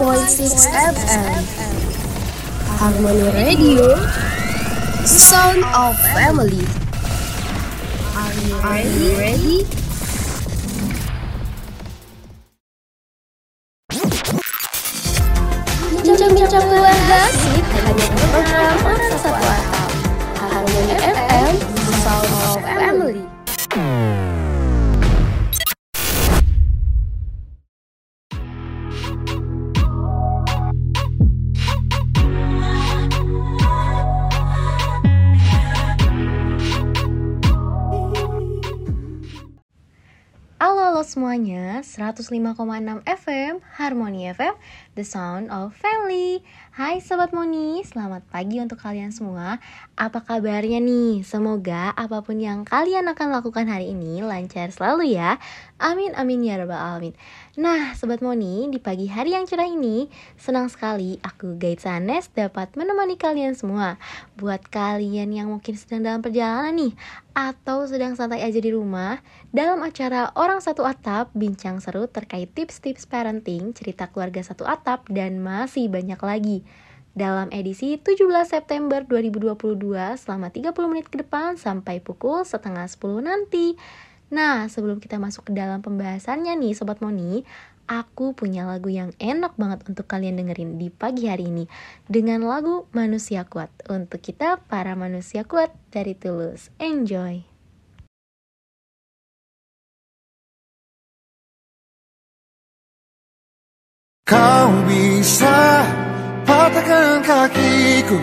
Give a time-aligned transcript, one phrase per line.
[0.00, 1.44] FM
[2.80, 3.96] Harmony Radio
[5.04, 6.64] Sound of Family
[8.16, 9.60] Are you ready?
[9.60, 9.66] ready?
[16.00, 17.20] Bincang-bincang keluarga
[17.84, 19.90] hanya program Orang Satu Atap
[20.40, 21.29] Harmony FM
[41.30, 44.50] semuanya, 105,6 FM, Harmony FM,
[44.98, 46.42] The Sound of Family.
[46.74, 49.62] Hai Sobat Moni, selamat pagi untuk kalian semua.
[49.94, 51.22] Apa kabarnya nih?
[51.22, 55.38] Semoga apa pun yang kalian akan lakukan hari ini lancar selalu ya.
[55.78, 57.14] Amin amin ya rabbal alamin.
[57.54, 62.74] Nah Sobat Moni, di pagi hari yang cerah ini Senang sekali aku Guide Sanes dapat
[62.74, 64.02] menemani kalian semua.
[64.34, 66.94] Buat kalian yang mungkin sedang dalam perjalanan nih
[67.34, 73.10] Atau sedang santai aja di rumah Dalam acara Orang Satu Atap Bincang seru terkait tips-tips
[73.10, 76.62] parenting Cerita keluarga satu atap Dan masih banyak lagi
[77.10, 79.58] dalam edisi 17 September 2022
[80.14, 83.74] selama 30 menit ke depan sampai pukul setengah 10 nanti.
[84.30, 87.42] Nah, sebelum kita masuk ke dalam pembahasannya nih Sobat Moni,
[87.90, 91.66] aku punya lagu yang enak banget untuk kalian dengerin di pagi hari ini
[92.06, 96.70] dengan lagu Manusia Kuat untuk kita para manusia kuat dari Tulus.
[96.78, 97.49] Enjoy!
[104.30, 105.82] Kau bisa
[106.46, 108.14] patahkan kakiku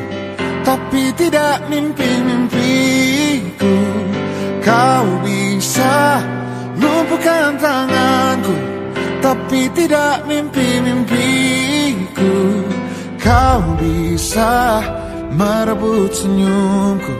[0.63, 3.75] Tapi tidak mimpi-mimpiku.
[4.63, 6.23] Kau bisa
[6.79, 8.55] lumpuhkan tanganku
[9.19, 12.35] Tapi tidak mimpi-mimpiku.
[13.19, 14.79] Kau bisa
[15.35, 17.15] merebut senyumku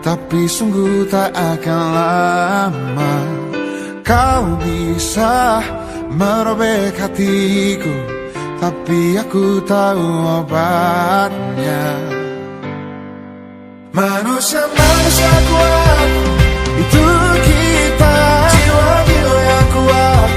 [0.00, 3.14] Tapi sungguh tak akan lama.
[4.00, 5.60] Kau bisa
[6.16, 8.21] merobek hatiku
[8.62, 10.06] Tapi aku tahu
[10.38, 11.98] obatnya.
[13.90, 16.10] Manusia-manusia kuat.
[16.78, 17.06] Itu
[17.42, 18.16] kita.
[18.54, 20.30] Jiwa-jiwa yang kuat.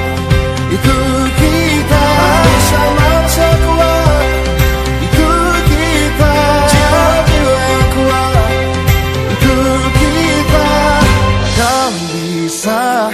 [0.73, 0.97] Itu
[1.37, 2.05] kita.
[2.17, 4.27] Manusia-manusia kuat.
[5.05, 5.29] Itu
[5.69, 6.33] kita.
[6.73, 8.49] Jiwa-jiwa yang kuat.
[9.37, 9.55] Itu
[10.01, 10.69] kita.
[11.61, 13.13] Kau bisa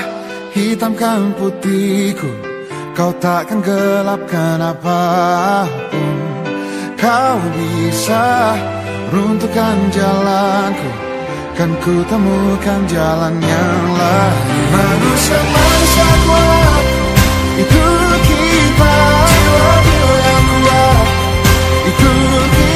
[0.56, 2.51] hitamkan putihku
[2.92, 5.02] Kau takkan gelapkan apa
[5.88, 6.18] pun.
[7.00, 8.60] Kau bisa
[9.16, 10.90] runtuhkan jalanku.
[11.56, 14.44] Kan ku temukan jalan yang lain.
[14.76, 16.84] Manusia-manusia kuat.
[17.64, 17.86] Itu
[18.28, 18.96] kita
[19.32, 21.08] Jiwa-jiwa yang kuat.
[21.88, 22.12] Itu
[22.52, 22.71] kita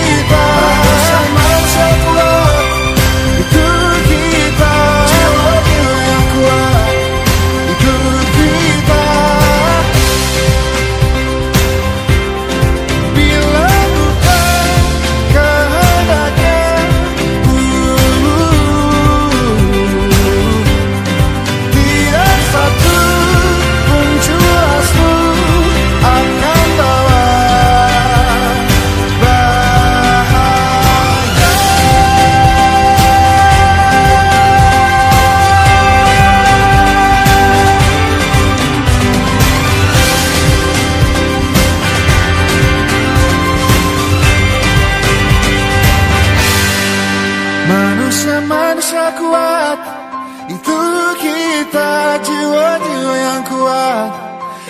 [51.65, 54.09] kita jiwa-jiwa yang kuat.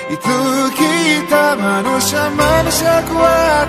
[0.08, 0.40] Itu
[0.72, 3.68] kita manusia-manusia kuat.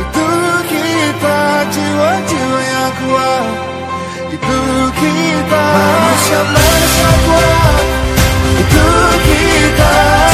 [0.00, 0.28] Itu
[0.64, 3.46] kita jiwa-jiwa yang kuat.
[4.32, 4.58] Itu
[4.96, 7.84] kita manusia-manusia kuat.
[8.56, 8.88] Itu
[9.20, 10.25] kita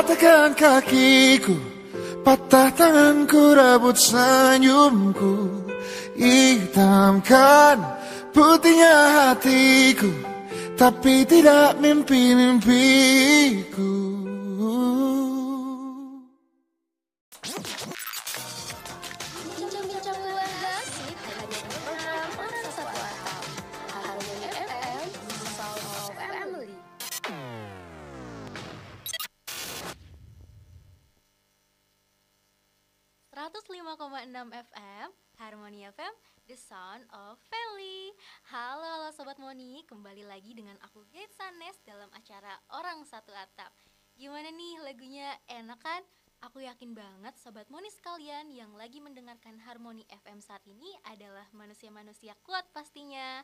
[0.00, 1.52] patahkan kakiku
[2.20, 5.64] Patah tanganku rebut senyumku.
[6.16, 7.80] Hitamkan
[8.32, 10.08] putihnya hatiku
[10.76, 13.92] Tapi tidak mimpi-mimpiku
[44.90, 46.02] lagunya enak kan?
[46.50, 52.34] Aku yakin banget sobat Monis kalian yang lagi mendengarkan Harmoni FM saat ini adalah manusia-manusia
[52.42, 53.38] kuat pastinya.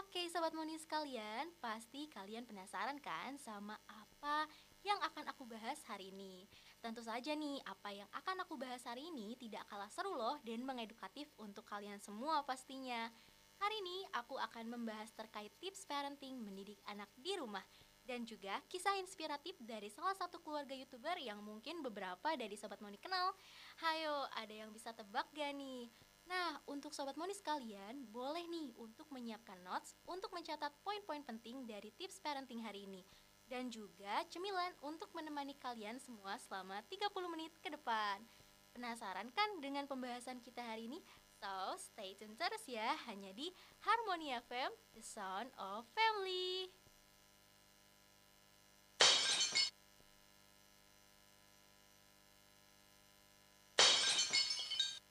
[0.00, 4.48] Oke sobat Monis kalian, pasti kalian penasaran kan sama apa
[4.80, 6.48] yang akan aku bahas hari ini.
[6.80, 10.64] Tentu saja nih, apa yang akan aku bahas hari ini tidak kalah seru loh dan
[10.64, 13.12] mengedukatif untuk kalian semua pastinya.
[13.60, 17.68] Hari ini aku akan membahas terkait tips parenting mendidik anak di rumah
[18.10, 22.98] dan juga kisah inspiratif dari salah satu keluarga youtuber yang mungkin beberapa dari Sobat Moni
[22.98, 23.30] kenal.
[23.78, 25.86] Hayo, ada yang bisa tebak gak nih?
[26.26, 31.94] Nah, untuk Sobat Moni sekalian, boleh nih untuk menyiapkan notes untuk mencatat poin-poin penting dari
[31.94, 33.06] tips parenting hari ini.
[33.46, 38.18] Dan juga cemilan untuk menemani kalian semua selama 30 menit ke depan.
[38.74, 40.98] Penasaran kan dengan pembahasan kita hari ini?
[41.38, 43.54] So, stay tuned terus ya, hanya di
[43.86, 46.79] Harmonia FM, The Sound of Family.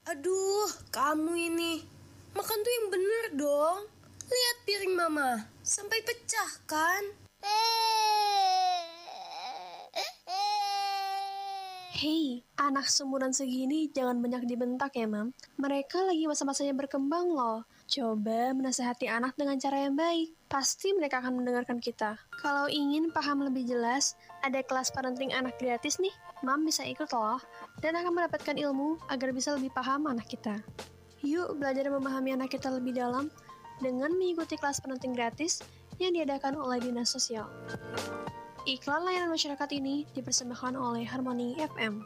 [0.09, 1.85] Aduh, kamu ini.
[2.33, 3.85] Makan tuh yang bener dong.
[4.25, 7.13] Lihat piring mama, sampai pecah kan?
[11.93, 15.29] Hei, anak semuran segini jangan banyak dibentak ya, Mam.
[15.61, 17.68] Mereka lagi masa-masanya berkembang loh.
[17.89, 20.37] Coba menasehati anak dengan cara yang baik.
[20.45, 22.21] Pasti mereka akan mendengarkan kita.
[22.37, 24.13] Kalau ingin paham lebih jelas,
[24.45, 26.13] ada kelas parenting anak gratis nih.
[26.45, 27.41] Mam bisa ikut loh,
[27.81, 30.61] dan akan mendapatkan ilmu agar bisa lebih paham anak kita.
[31.25, 33.33] Yuk belajar memahami anak kita lebih dalam
[33.81, 35.65] dengan mengikuti kelas parenting gratis
[35.97, 37.49] yang diadakan oleh Dinas Sosial.
[38.69, 42.05] Iklan layanan masyarakat ini dipersembahkan oleh Harmony FM.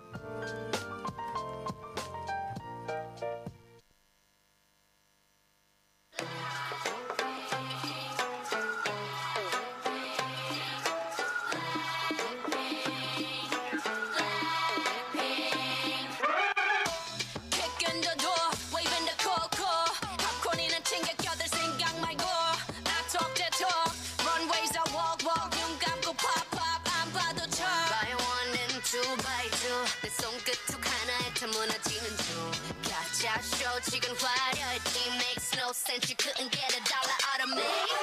[36.74, 38.03] A dollar out of me.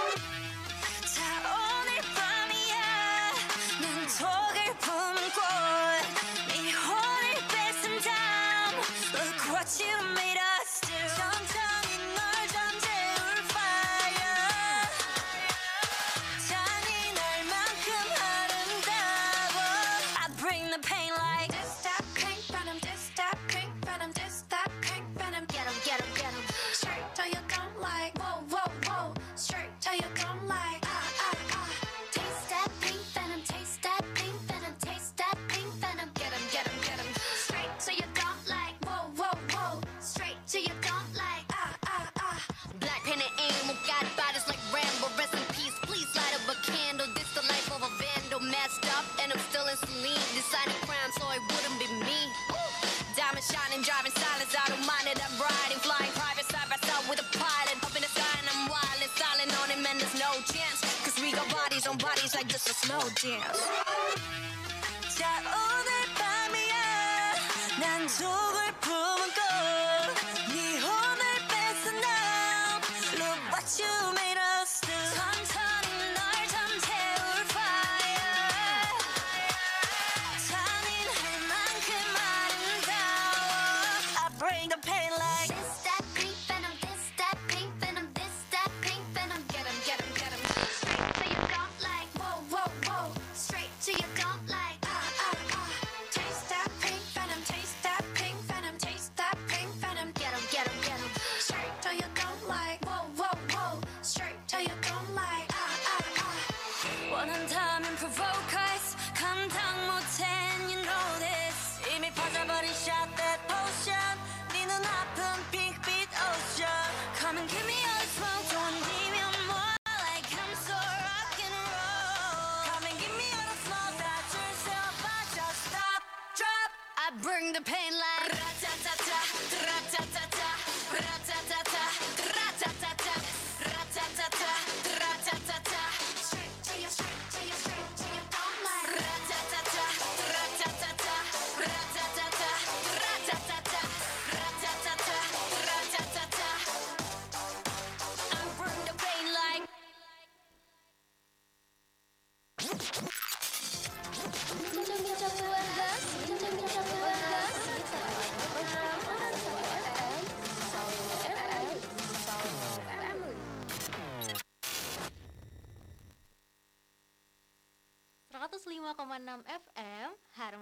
[63.15, 63.90] dance.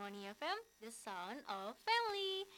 [0.09, 2.49] Harmony FM, The Sound of Family.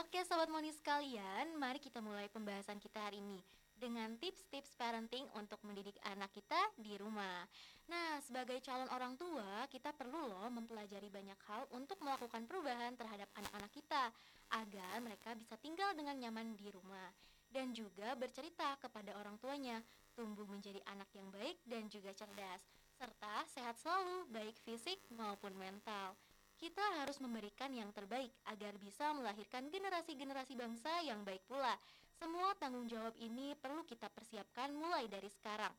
[0.00, 3.44] Oke sobat Moni sekalian, mari kita mulai pembahasan kita hari ini
[3.76, 7.44] dengan tips-tips parenting untuk mendidik anak kita di rumah.
[7.92, 13.28] Nah, sebagai calon orang tua, kita perlu loh mempelajari banyak hal untuk melakukan perubahan terhadap
[13.36, 14.08] anak-anak kita
[14.56, 17.12] agar mereka bisa tinggal dengan nyaman di rumah
[17.52, 19.76] dan juga bercerita kepada orang tuanya,
[20.16, 22.64] tumbuh menjadi anak yang baik dan juga cerdas
[22.96, 26.16] serta sehat selalu baik fisik maupun mental.
[26.54, 31.74] Kita harus memberikan yang terbaik agar bisa melahirkan generasi-generasi bangsa yang baik pula.
[32.16, 35.74] Semua tanggung jawab ini perlu kita persiapkan mulai dari sekarang.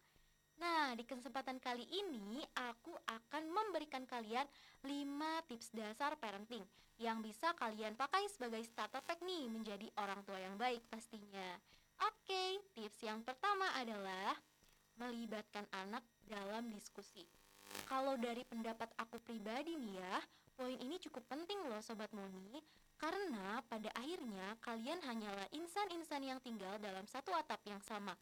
[0.55, 4.47] Nah, di kesempatan kali ini aku akan memberikan kalian
[4.87, 6.63] 5 tips dasar parenting
[6.95, 11.59] yang bisa kalian pakai sebagai starter pack nih menjadi orang tua yang baik pastinya.
[12.07, 14.35] Oke, tips yang pertama adalah
[14.95, 17.27] melibatkan anak dalam diskusi.
[17.85, 20.15] Kalau dari pendapat aku pribadi nih ya,
[20.55, 22.57] poin ini cukup penting loh Sobat Moni
[22.95, 28.15] Karena pada akhirnya kalian hanyalah insan-insan yang tinggal dalam satu atap yang sama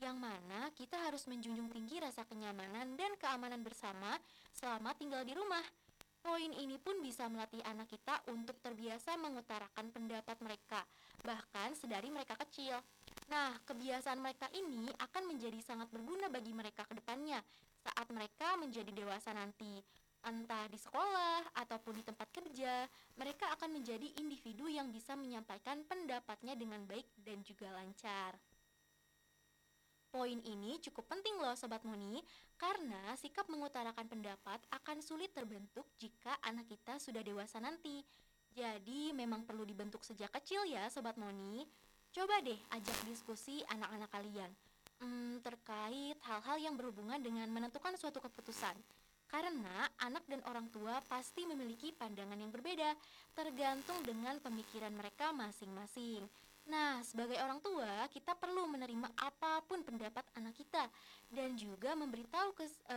[0.00, 4.18] Yang mana kita harus menjunjung tinggi rasa kenyamanan dan keamanan bersama
[4.56, 5.62] selama tinggal di rumah.
[6.24, 10.80] Poin ini pun bisa melatih anak kita untuk terbiasa mengutarakan pendapat mereka
[11.24, 12.80] Bahkan sedari mereka kecil.
[13.32, 17.40] Nah, kebiasaan mereka ini akan menjadi sangat berguna bagi mereka ke depannya
[17.84, 19.84] saat mereka menjadi dewasa nanti.
[20.24, 22.88] Entah di sekolah ataupun di tempat kerja,
[23.20, 28.32] mereka akan menjadi individu yang bisa menyampaikan pendapatnya dengan baik dan juga lancar.
[30.08, 32.24] Poin ini cukup penting loh Sobat Moni,
[32.56, 38.00] karena sikap mengutarakan pendapat akan sulit terbentuk jika anak kita sudah dewasa nanti.
[38.54, 41.68] Jadi memang perlu dibentuk sejak kecil ya Sobat Moni.
[42.14, 44.54] Coba deh ajak diskusi anak-anak kalian
[45.04, 48.72] hmm, terkait hal-hal yang berhubungan dengan menentukan suatu keputusan.
[49.28, 52.96] Karena anak dan orang tua pasti memiliki pandangan yang berbeda,
[53.36, 56.24] tergantung dengan pemikiran mereka masing-masing.
[56.64, 60.88] Nah, sebagai orang tua, kita perlu menerima apa pun pendapat anak kita
[61.28, 62.96] dan juga memberitahu ke, e,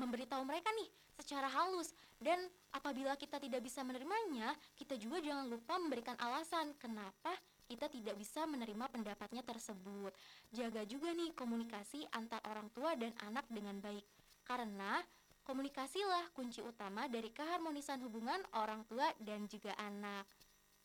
[0.00, 0.88] memberitahu mereka nih
[1.20, 1.92] secara halus.
[2.16, 2.40] Dan
[2.72, 8.46] apabila kita tidak bisa menerimanya, kita juga jangan lupa memberikan alasan kenapa kita tidak bisa
[8.46, 10.14] menerima pendapatnya tersebut.
[10.54, 14.06] Jaga juga nih komunikasi antar orang tua dan anak dengan baik.
[14.46, 15.02] Karena
[15.42, 20.24] komunikasilah kunci utama dari keharmonisan hubungan orang tua dan juga anak.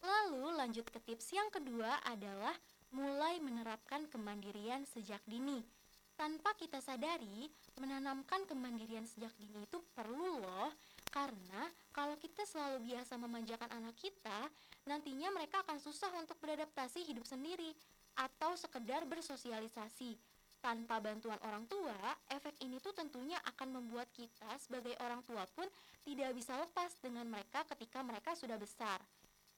[0.01, 2.57] Lalu lanjut ke tips yang kedua adalah
[2.89, 5.61] mulai menerapkan kemandirian sejak dini.
[6.17, 7.49] Tanpa kita sadari,
[7.81, 10.69] menanamkan kemandirian sejak dini itu perlu loh
[11.11, 14.47] karena kalau kita selalu biasa memanjakan anak kita,
[14.87, 17.75] nantinya mereka akan susah untuk beradaptasi hidup sendiri
[18.15, 20.15] atau sekedar bersosialisasi.
[20.61, 21.97] Tanpa bantuan orang tua,
[22.29, 25.65] efek ini tuh tentunya akan membuat kita sebagai orang tua pun
[26.05, 29.01] tidak bisa lepas dengan mereka ketika mereka sudah besar.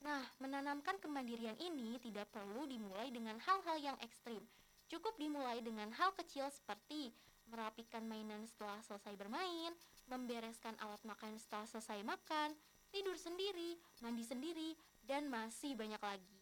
[0.03, 4.39] Nah, menanamkan kemandirian ini tidak perlu dimulai dengan hal-hal yang ekstrim.
[4.88, 7.12] Cukup dimulai dengan hal kecil seperti
[7.51, 9.75] merapikan mainan setelah selesai bermain,
[10.13, 12.53] membereskan alat makan setelah selesai makan,
[12.93, 16.39] tidur sendiri, mandi sendiri, dan masih banyak lagi.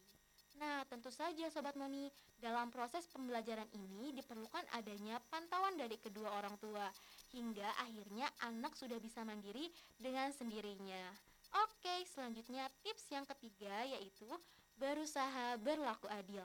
[0.60, 6.54] Nah, tentu saja Sobat Moni, dalam proses pembelajaran ini diperlukan adanya pantauan dari kedua orang
[6.60, 6.86] tua,
[7.32, 11.08] hingga akhirnya anak sudah bisa mandiri dengan sendirinya.
[11.64, 14.28] Oke, selanjutnya tips yang ketiga yaitu
[14.76, 16.44] berusaha berlaku adil.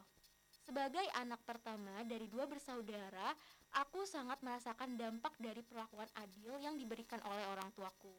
[0.68, 3.32] Sebagai anak pertama dari dua bersaudara,
[3.78, 8.10] aku sangat merasakan dampak dari perlakuan adil yang diberikan oleh orang tuaku.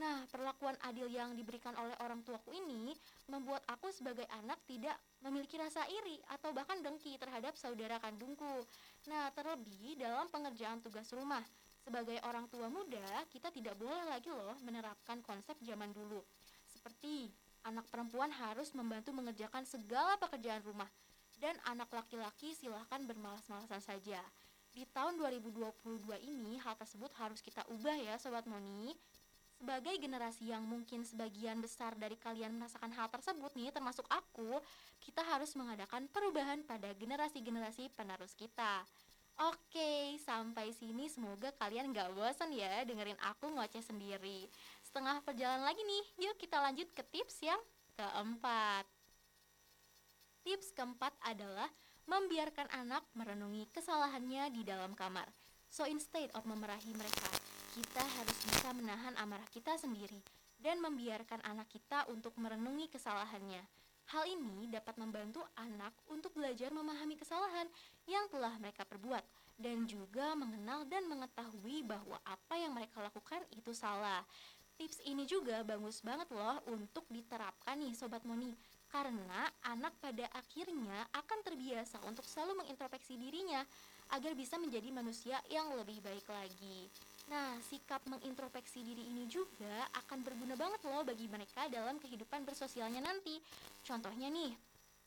[0.00, 2.96] Nah, perlakuan adil yang diberikan oleh orang tuaku ini
[3.28, 8.64] membuat aku sebagai anak tidak memiliki rasa iri atau bahkan dengki terhadap saudara kandungku.
[9.12, 11.44] Nah, terlebih dalam pengerjaan tugas rumah.
[11.84, 16.24] Sebagai orang tua muda, kita tidak boleh lagi loh menerapkan konsep zaman dulu.
[16.64, 17.28] Seperti
[17.68, 20.88] anak perempuan harus membantu mengerjakan segala pekerjaan rumah
[21.42, 24.22] dan anak laki-laki silahkan bermalas-malasan saja.
[24.72, 25.84] Di tahun 2022
[26.24, 28.96] ini hal tersebut harus kita ubah ya Sobat Moni.
[29.60, 34.58] Sebagai generasi yang mungkin sebagian besar dari kalian merasakan hal tersebut nih termasuk aku,
[35.04, 38.82] kita harus mengadakan perubahan pada generasi-generasi penerus kita.
[39.44, 44.48] Oke, sampai sini semoga kalian gak bosan ya dengerin aku ngoceh sendiri.
[44.80, 47.60] Setengah perjalanan lagi nih, yuk kita lanjut ke tips yang
[48.00, 48.88] keempat.
[50.42, 51.70] Tips keempat adalah
[52.06, 55.28] membiarkan anak merenungi kesalahannya di dalam kamar.
[55.72, 57.30] So instead of memerahi mereka,
[57.72, 60.20] kita harus bisa menahan amarah kita sendiri
[60.60, 63.64] dan membiarkan anak kita untuk merenungi kesalahannya.
[64.12, 67.64] Hal ini dapat membantu anak untuk belajar memahami kesalahan
[68.04, 69.24] yang telah mereka perbuat
[69.56, 74.26] dan juga mengenal dan mengetahui bahwa apa yang mereka lakukan itu salah.
[74.76, 78.50] Tips ini juga bagus banget loh untuk diterapkan nih Sobat Moni
[78.92, 83.64] Karena anak pada akhirnya akan terbiasa untuk selalu mengintrospeksi dirinya
[84.12, 86.84] Agar bisa menjadi manusia yang lebih baik lagi.
[87.32, 93.00] Nah, sikap mengintrospeksi diri ini juga akan berguna banget loh bagi mereka dalam kehidupan bersosialnya
[93.00, 93.40] nanti.
[93.88, 94.52] Contohnya nih,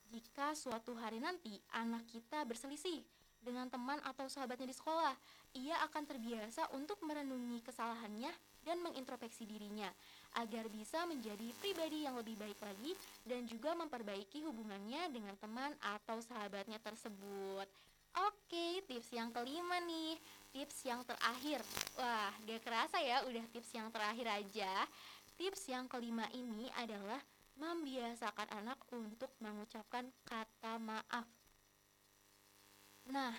[0.09, 3.05] jika suatu hari nanti anak kita berselisih
[3.45, 5.13] dengan teman atau sahabatnya di sekolah,
[5.53, 8.33] ia akan terbiasa untuk merenungi kesalahannya
[8.65, 9.93] dan mengintrospeksi dirinya
[10.35, 12.91] agar bisa menjadi pribadi yang lebih baik lagi
[13.23, 17.67] dan juga memperbaiki hubungannya dengan teman atau sahabatnya tersebut.
[18.15, 20.15] Oke, tips yang kelima nih,
[20.55, 21.59] tips yang terakhir.
[21.99, 24.87] Wah, gak kerasa ya udah tips yang terakhir aja.
[25.35, 27.19] Tips yang kelima ini adalah
[27.59, 31.27] membiasakan anak untuk mengucapkan kata maaf.
[33.11, 33.35] Nah,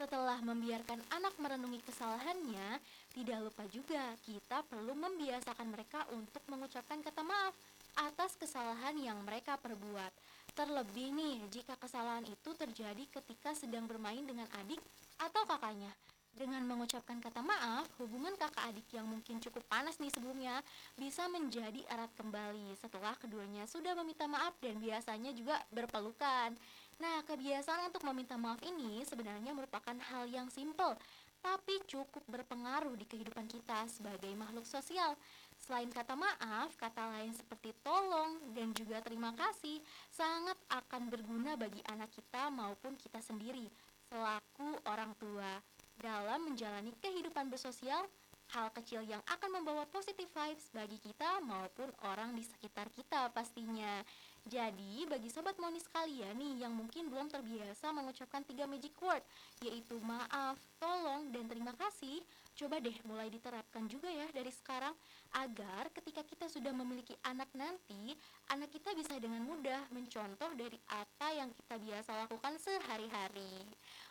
[0.00, 2.80] setelah membiarkan anak merenungi kesalahannya,
[3.12, 7.52] tidak lupa juga kita perlu membiasakan mereka untuk mengucapkan kata maaf
[8.00, 10.08] atas kesalahan yang mereka perbuat.
[10.56, 14.80] Terlebih nih, jika kesalahan itu terjadi ketika sedang bermain dengan adik
[15.20, 15.92] atau kakaknya.
[16.32, 20.64] Dengan mengucapkan kata maaf, hubungan kakak adik yang mungkin cukup panas nih sebelumnya
[20.96, 26.56] bisa menjadi erat kembali setelah keduanya sudah meminta maaf dan biasanya juga berpelukan.
[27.00, 31.00] Nah, kebiasaan untuk meminta maaf ini sebenarnya merupakan hal yang simple,
[31.40, 35.16] tapi cukup berpengaruh di kehidupan kita sebagai makhluk sosial.
[35.56, 39.80] Selain kata maaf, kata lain seperti tolong dan juga terima kasih
[40.12, 43.64] sangat akan berguna bagi anak kita maupun kita sendiri
[44.10, 45.62] selaku orang tua
[46.02, 48.02] dalam menjalani kehidupan bersosial
[48.50, 54.02] hal kecil yang akan membawa positive vibes bagi kita maupun orang di sekitar kita pastinya.
[54.48, 59.20] Jadi, bagi sobat monis kalian nih yang mungkin belum terbiasa mengucapkan tiga magic word,
[59.60, 62.24] yaitu maaf, tolong, dan terima kasih,
[62.56, 64.96] coba deh mulai diterapkan juga ya dari sekarang
[65.36, 68.16] agar ketika kita sudah memiliki anak nanti,
[68.50, 73.64] anak kita bisa dengan mudah mencontoh dari apa yang kita biasa lakukan sehari-hari.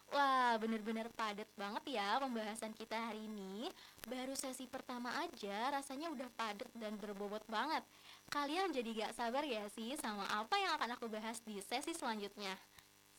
[0.10, 3.70] Wah, bener-bener padat banget ya pembahasan kita hari ini.
[4.10, 7.86] Baru sesi pertama aja rasanya udah padat dan berbobot banget.
[8.30, 12.54] Kalian jadi gak sabar ya sih sama apa yang akan aku bahas di sesi selanjutnya.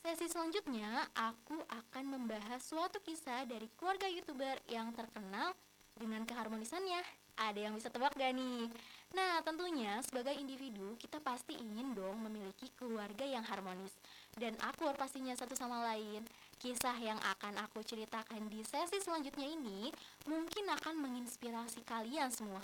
[0.07, 5.51] Sesi selanjutnya, aku akan membahas suatu kisah dari keluarga youtuber yang terkenal
[5.99, 7.03] dengan keharmonisannya.
[7.43, 8.71] Ada yang bisa tebak gak nih?
[9.11, 13.91] Nah, tentunya sebagai individu, kita pasti ingin dong memiliki keluarga yang harmonis
[14.39, 16.23] dan akur pastinya satu sama lain.
[16.63, 19.91] Kisah yang akan aku ceritakan di sesi selanjutnya ini
[20.31, 22.63] mungkin akan menginspirasi kalian semua,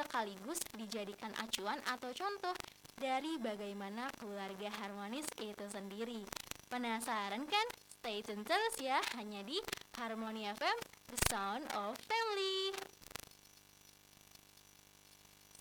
[0.00, 2.56] sekaligus dijadikan acuan atau contoh
[2.96, 6.24] dari bagaimana keluarga harmonis itu sendiri.
[6.72, 7.66] Penasaran kan?
[8.00, 9.60] Stay tune terus ya, hanya di
[10.00, 10.76] Harmony FM,
[11.12, 12.72] The Sound of Family.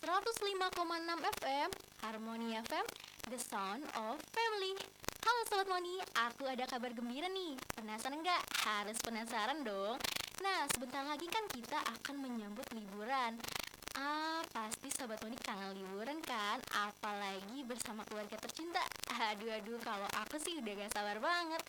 [0.08, 1.70] 105,6 FM,
[2.08, 2.86] Harmony FM,
[3.28, 4.80] The Sound of Family.
[5.20, 8.44] Halo Sobat Moni, aku ada kabar gembira nih Penasaran nggak?
[8.64, 10.00] Harus penasaran dong
[10.40, 13.36] Nah, sebentar lagi kan kita akan menyambut liburan
[14.00, 16.64] Ah, pasti Sobat Moni kangen liburan kan?
[16.72, 18.80] Apalagi bersama keluarga tercinta
[19.12, 21.60] Aduh-aduh, kalau aku sih udah gak sabar banget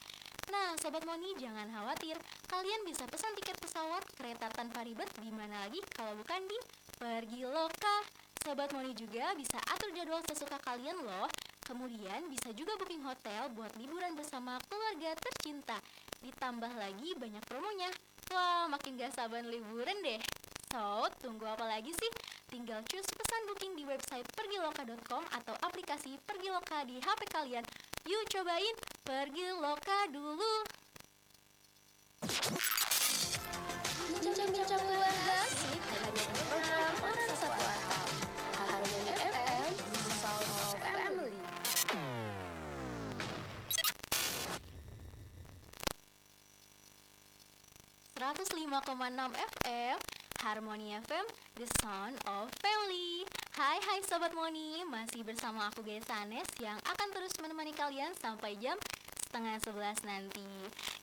[0.55, 2.15] Nah, Sobat Moni jangan khawatir
[2.47, 6.59] Kalian bisa pesan tiket pesawat kereta tanpa ribet di mana lagi kalau bukan di
[7.03, 8.07] Pergi Loka
[8.47, 11.27] Sobat Moni juga bisa atur jadwal sesuka kalian loh
[11.67, 15.79] Kemudian bisa juga booking hotel buat liburan bersama keluarga tercinta.
[16.19, 17.87] Ditambah lagi banyak promonya.
[18.35, 20.19] Wah, makin gak sabar liburan deh.
[20.71, 22.11] So, tunggu apa lagi sih?
[22.47, 27.67] Tinggal cus pesan booking di website pergiloka.com atau aplikasi Pergiloka di HP kalian.
[28.07, 30.63] Yuk cobain, Pergiloka dulu.
[34.23, 38.07] Bincang-bincang keluarga sih hanya di program Orang Satu Atap.
[38.55, 39.71] Harmony FM,
[40.23, 41.35] Sound of Family.
[48.23, 49.80] 105,6 FM
[50.41, 51.27] Harmony FM
[51.61, 53.29] The Sound of Family.
[53.61, 54.81] Hai hai Sobat Moni.
[54.89, 58.73] Masih bersama aku Gaya Sanes Yang akan terus menemani kalian sampai jam
[59.21, 60.49] setengah sebelas nanti.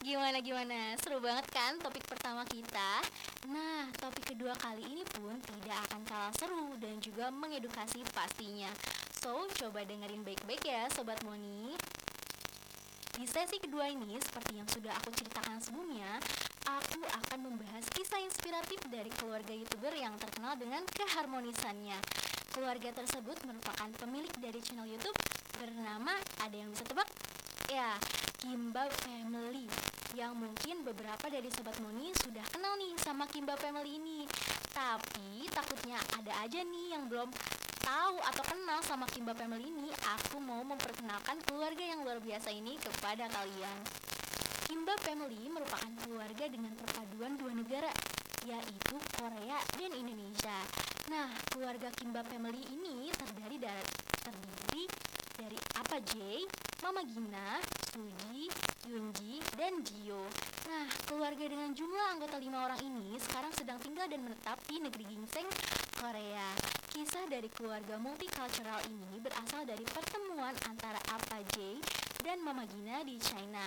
[0.02, 0.98] Gimana gimana?
[0.98, 3.06] Seru banget kan topik pertama kita?
[3.54, 8.74] Nah, topik kedua kali ini pun tidak akan kalah seru dan juga mengedukasi pastinya.
[9.22, 11.78] So, coba dengerin baik-baik ya Sobat Moni.
[13.14, 16.22] Di sesi kedua ini, seperti yang sudah aku ceritakan sebelumnya,
[16.68, 21.96] aku akan membahas kisah inspiratif dari keluarga youtuber yang terkenal dengan keharmonisannya.
[22.52, 25.16] Keluarga tersebut merupakan pemilik dari channel YouTube
[25.56, 26.12] bernama,
[26.44, 27.08] ada yang bisa tebak?
[27.72, 27.96] Ya,
[28.44, 29.68] Kimba Family
[30.16, 34.24] yang mungkin beberapa dari Sobat Moni sudah kenal nih sama Kimba Family ini
[34.72, 37.28] Tapi takutnya ada aja nih yang belum
[37.84, 42.76] tahu atau kenal sama Kimba Family ini, aku mau memperkenalkan keluarga yang luar biasa ini
[42.76, 44.07] kepada kalian.
[44.68, 47.88] Kimba Family merupakan keluarga dengan perpaduan dua negara,
[48.44, 50.60] yaitu Korea dan Indonesia.
[51.08, 53.84] Nah, keluarga Kimba Family ini terdiri dari
[54.20, 54.84] terdiri
[55.40, 56.44] dari apa Jay,
[56.84, 57.64] Mama Gina,
[57.96, 58.52] Suji,
[58.92, 60.28] Yunji, dan Jio.
[60.68, 65.08] Nah, keluarga dengan jumlah anggota lima orang ini sekarang sedang tinggal dan menetap di negeri
[65.08, 65.48] Ginseng,
[65.96, 66.52] Korea.
[66.92, 71.80] Kisah dari keluarga multicultural ini berasal dari pertemuan antara Apa Jay
[72.20, 73.64] dan Mama Gina di China.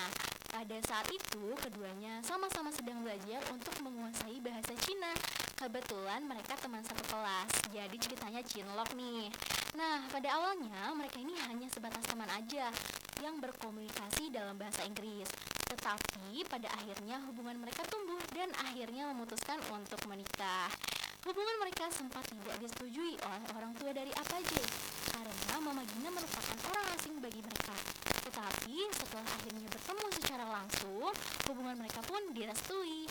[0.50, 5.14] Pada saat itu, keduanya sama-sama sedang belajar untuk menguasai bahasa Cina.
[5.54, 9.30] Kebetulan mereka teman satu kelas, jadi ceritanya cinlok nih.
[9.78, 12.66] Nah, pada awalnya mereka ini hanya sebatas teman aja
[13.22, 15.30] yang berkomunikasi dalam bahasa Inggris.
[15.70, 20.66] Tetapi pada akhirnya hubungan mereka tumbuh dan akhirnya memutuskan untuk menikah.
[21.22, 24.62] Hubungan mereka sempat tidak disetujui oleh orang tua dari Apaje
[25.14, 27.69] karena Mama Gina merupakan orang asing bagi mereka.
[28.40, 31.12] Tetapi setelah akhirnya bertemu secara langsung,
[31.44, 33.04] hubungan mereka pun direstui.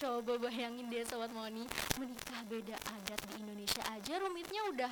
[0.00, 1.68] Coba bayangin deh Sobat Moni,
[2.00, 4.88] menikah beda adat di Indonesia aja rumitnya udah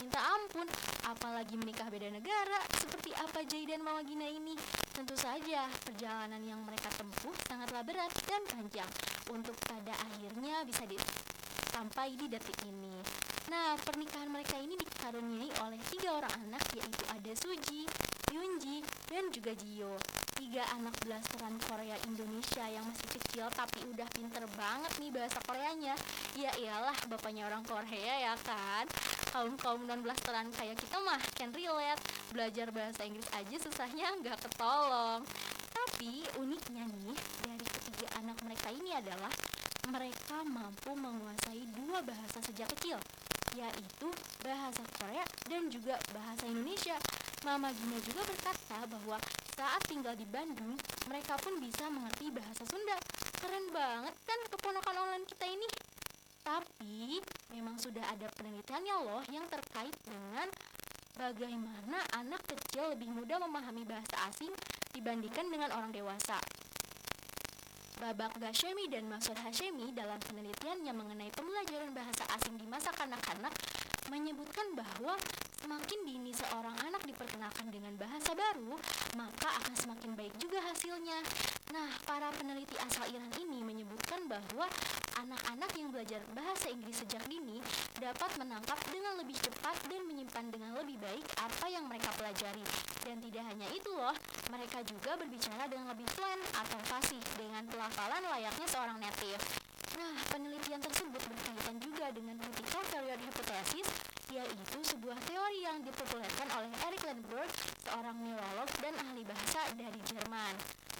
[0.00, 0.64] minta ampun,
[1.12, 4.56] apalagi menikah beda negara seperti apa Jay dan Mama Gina ini.
[4.96, 8.88] Tentu saja perjalanan yang mereka tempuh sangatlah berat dan panjang
[9.28, 10.96] untuk pada akhirnya bisa di
[11.76, 12.96] sampai di detik ini.
[13.52, 17.84] Nah, pernikahan mereka ini dikaruniai oleh tiga orang anak yaitu ada Suji,
[18.28, 19.96] Yunji, dan juga Jio.
[20.38, 25.98] Tiga anak blasteran Korea Indonesia yang masih kecil tapi udah pinter banget nih bahasa Koreanya.
[26.38, 28.86] Ya iyalah bapaknya orang Korea ya kan.
[29.34, 31.98] Kaum kaum non blasteran kayak kita mah can relate.
[32.30, 35.26] Belajar bahasa Inggris aja susahnya nggak ketolong.
[35.74, 39.32] Tapi uniknya nih dari ketiga anak mereka ini adalah
[39.90, 43.00] mereka mampu menguasai dua bahasa sejak kecil,
[43.56, 44.08] yaitu
[44.44, 46.94] bahasa Korea dan juga bahasa Indonesia.
[47.48, 49.16] Mama Gina juga berkata bahwa
[49.56, 50.76] saat tinggal di Bandung,
[51.08, 53.00] mereka pun bisa mengerti bahasa Sunda.
[53.40, 55.64] Keren banget kan keponakan online kita ini?
[56.44, 57.24] Tapi
[57.56, 60.44] memang sudah ada penelitiannya loh yang terkait dengan
[61.16, 64.52] bagaimana anak kecil lebih mudah memahami bahasa asing
[64.92, 66.36] dibandingkan dengan orang dewasa.
[67.96, 73.56] Babak Gashemi dan Masud Hashemi dalam penelitiannya mengenai pembelajaran bahasa asing di masa kanak-kanak
[74.12, 75.16] menyebutkan bahwa
[75.68, 78.72] semakin dini seorang anak diperkenalkan dengan bahasa baru,
[79.20, 81.20] maka akan semakin baik juga hasilnya.
[81.76, 84.64] Nah, para peneliti asal Iran ini menyebutkan bahwa
[85.20, 87.60] anak-anak yang belajar bahasa Inggris sejak dini
[88.00, 92.64] dapat menangkap dengan lebih cepat dan menyimpan dengan lebih baik apa yang mereka pelajari.
[93.04, 94.16] Dan tidak hanya itu loh,
[94.48, 99.44] mereka juga berbicara dengan lebih fluent atau fasih dengan pelafalan layaknya seorang native.
[100.00, 103.20] Nah, penelitian tersebut berkaitan juga dengan critical period
[104.28, 107.52] hypothesis, yaitu sebuah teori yang dipopulerkan oleh Eric Lindbergh,
[107.84, 110.54] seorang neurolog dan ahli bahasa dari Jerman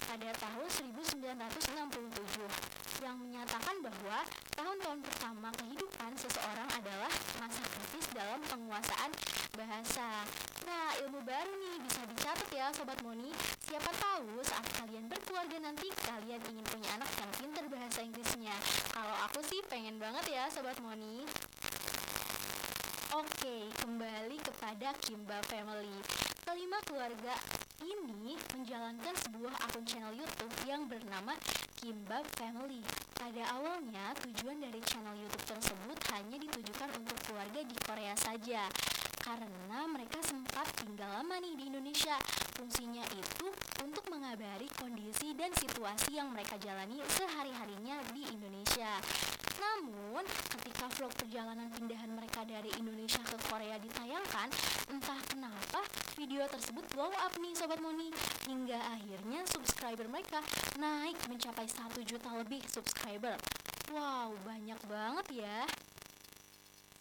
[0.09, 4.25] pada tahun 1967 yang menyatakan bahwa
[4.57, 9.11] tahun-tahun pertama kehidupan seseorang adalah masa kritis dalam penguasaan
[9.53, 10.25] bahasa.
[10.65, 13.29] Nah, ilmu baru nih bisa dicatat ya Sobat Moni.
[13.63, 18.57] Siapa tahu saat kalian berkeluarga nanti kalian ingin punya anak yang pintar bahasa Inggrisnya.
[18.91, 21.23] Kalau aku sih pengen banget ya Sobat Moni.
[23.19, 25.91] Oke, kembali kepada Kimba Family.
[26.47, 27.35] Kelima keluarga
[27.83, 31.35] ini menjalankan sebuah akun channel YouTube yang bernama
[31.75, 32.79] Kimba Family.
[33.11, 38.71] Pada awalnya, tujuan dari channel YouTube tersebut hanya ditujukan untuk keluarga di Korea saja.
[39.19, 42.15] Karena mereka sempat tinggal lama nih di Indonesia.
[42.55, 43.51] Fungsinya itu
[43.83, 48.95] untuk mengabari kondisi dan situasi yang mereka jalani sehari-harinya di Indonesia.
[49.59, 50.23] Namun,
[50.55, 54.47] ketika vlog perjalanan pindahan mereka dari Indonesia ke Korea ditayangkan,
[54.89, 55.83] entah kenapa
[56.15, 58.11] video tersebut blow up nih Sobat Moni.
[58.47, 60.39] Hingga akhirnya subscriber mereka
[60.79, 63.35] naik mencapai 1 juta lebih subscriber.
[63.91, 65.67] Wow, banyak banget ya.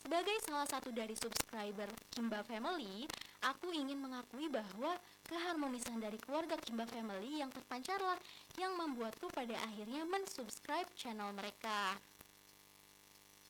[0.09, 3.05] Sebagai salah satu dari subscriber Kimba Family,
[3.45, 4.97] aku ingin mengakui bahwa
[5.29, 8.17] keharmonisan dari keluarga Kimba Family yang terpancarlah
[8.57, 12.01] yang membuatku pada akhirnya mensubscribe channel mereka.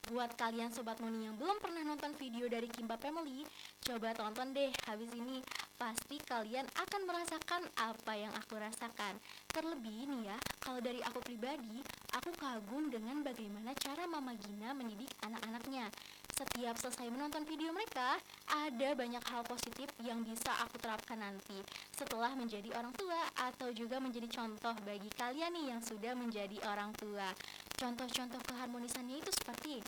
[0.09, 3.44] Buat kalian Sobat Moni yang belum pernah nonton video dari Kimba Family,
[3.85, 5.44] coba tonton deh habis ini.
[5.77, 9.21] Pasti kalian akan merasakan apa yang aku rasakan.
[9.53, 11.85] Terlebih nih ya, kalau dari aku pribadi,
[12.16, 15.92] aku kagum dengan bagaimana cara Mama Gina mendidik anak-anaknya.
[16.33, 18.16] Setiap selesai menonton video mereka,
[18.49, 21.61] ada banyak hal positif yang bisa aku terapkan nanti
[21.92, 26.97] setelah menjadi orang tua atau juga menjadi contoh bagi kalian nih yang sudah menjadi orang
[26.97, 27.29] tua.
[27.78, 29.78] Contoh-contoh keharmonisannya itu seperti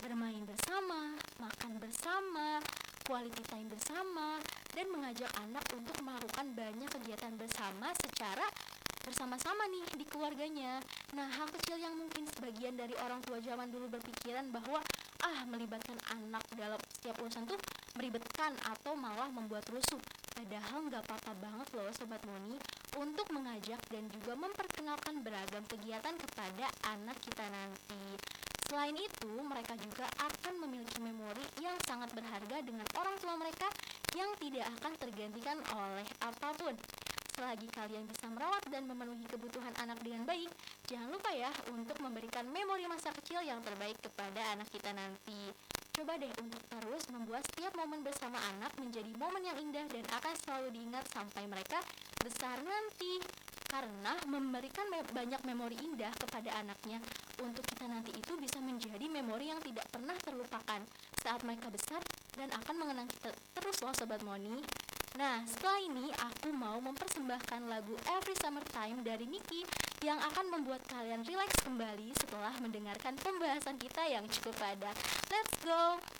[0.00, 2.56] bermain bersama, makan bersama,
[3.04, 4.40] quality time bersama,
[4.72, 8.48] dan mengajak anak untuk melakukan banyak kegiatan bersama secara
[9.04, 10.80] bersama-sama nih di keluarganya.
[11.12, 14.80] Nah, hal kecil yang mungkin sebagian dari orang tua zaman dulu berpikiran bahwa
[15.24, 17.60] ah melibatkan anak dalam setiap urusan tuh
[18.00, 20.00] meribetkan atau malah membuat rusuh.
[20.32, 22.56] Padahal nggak apa-apa banget loh Sobat Moni
[22.98, 28.02] untuk mengajak dan juga memperkenalkan beragam kegiatan kepada anak kita nanti.
[28.68, 33.64] Selain itu, mereka juga akan memiliki memori yang sangat berharga dengan orang tua mereka
[34.12, 36.76] yang tidak akan tergantikan oleh apa pun.
[37.32, 40.50] Selagi kalian bisa merawat dan memenuhi kebutuhan anak dengan baik,
[40.90, 45.54] jangan lupa ya untuk memberikan memori masa kecil yang terbaik kepada anak kita nanti.
[45.98, 50.30] Coba deh untuk terus membuat setiap momen bersama anak menjadi momen yang indah dan akan
[50.46, 51.82] selalu diingat sampai mereka
[52.22, 53.18] besar nanti.
[53.66, 57.02] Karena memberikan me- banyak memori indah kepada anaknya
[57.42, 60.86] untuk kita nanti itu bisa menjadi memori yang tidak pernah terlupakan
[61.18, 61.98] saat mereka besar
[62.38, 64.54] dan akan mengenang kita terus loh Sobat Moni.
[65.18, 69.66] Nah, setelah ini aku mau mempersembahkan lagu Every Summertime dari Niki
[70.06, 74.94] yang akan membuat kalian rileks kembali setelah mendengarkan pembahasan kita yang cukup padat.
[75.30, 76.17] Let's go!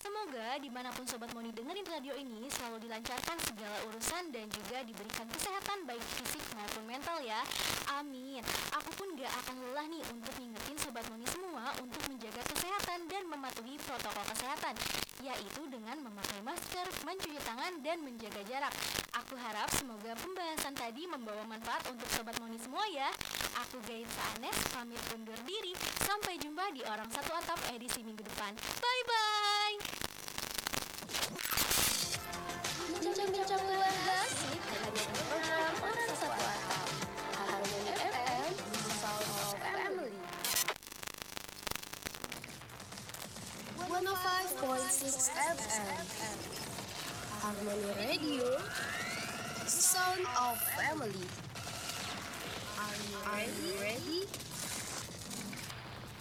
[0.00, 4.82] Semoga di mana pun Sobat Moni dengerin radio ini Selalu dilancarkan segala urusan dan juga
[4.86, 7.42] diberikan kesehatan baik fisik maupun mental ya.
[7.98, 8.42] Amin.
[8.78, 13.22] Aku pun gak akan lelah nih untuk ngingetin Sobat Moni semua Untuk menjaga kesehatan dan
[13.26, 14.74] mematuhi protokol kesehatan
[15.20, 18.72] Yaitu dengan memakai masker, mencuci tangan, dan menjaga jarak.
[19.20, 23.08] Aku harap semoga pembahasan tadi membawa manfaat untuk Sobat Moni semua ya.
[23.68, 25.76] Aku Gaisa Anes, pamit undur diri.
[26.02, 28.56] Sampai jumpa di Orang Satu Atap edisi minggu depan.
[28.80, 29.76] Bye-bye!
[33.00, 33.94] Bincang-bincang luar
[44.00, 46.00] 105.6 FM.
[47.42, 48.56] Harmony Radio.
[49.66, 51.26] Sound of Family.
[53.26, 54.24] Are you ready?